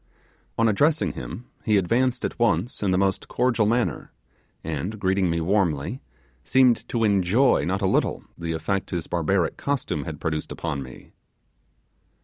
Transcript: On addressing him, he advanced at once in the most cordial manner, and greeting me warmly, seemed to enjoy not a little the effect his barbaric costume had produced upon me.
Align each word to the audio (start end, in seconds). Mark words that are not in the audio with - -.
On 0.57 0.67
addressing 0.67 1.11
him, 1.11 1.45
he 1.63 1.77
advanced 1.77 2.25
at 2.25 2.39
once 2.39 2.81
in 2.81 2.89
the 2.89 2.97
most 2.97 3.27
cordial 3.27 3.67
manner, 3.67 4.11
and 4.63 4.99
greeting 4.99 5.29
me 5.29 5.39
warmly, 5.41 6.01
seemed 6.43 6.89
to 6.89 7.03
enjoy 7.03 7.65
not 7.65 7.83
a 7.83 7.85
little 7.85 8.23
the 8.35 8.53
effect 8.53 8.89
his 8.89 9.05
barbaric 9.05 9.57
costume 9.57 10.05
had 10.05 10.19
produced 10.19 10.51
upon 10.51 10.81
me. 10.81 11.13